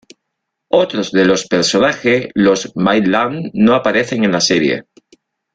[0.71, 4.85] Otros de los personajes, Los Maitland no aparecen en la serie.